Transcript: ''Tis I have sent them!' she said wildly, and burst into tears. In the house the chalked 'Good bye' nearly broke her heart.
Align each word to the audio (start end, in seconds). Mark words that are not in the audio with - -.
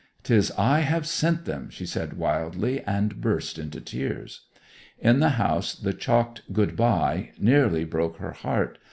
''Tis 0.23 0.49
I 0.57 0.79
have 0.79 1.05
sent 1.05 1.45
them!' 1.45 1.69
she 1.69 1.85
said 1.85 2.13
wildly, 2.13 2.81
and 2.87 3.21
burst 3.21 3.59
into 3.59 3.79
tears. 3.79 4.47
In 4.97 5.19
the 5.19 5.29
house 5.37 5.75
the 5.75 5.93
chalked 5.93 6.41
'Good 6.51 6.75
bye' 6.75 7.33
nearly 7.39 7.83
broke 7.83 8.17
her 8.17 8.31
heart. 8.31 8.79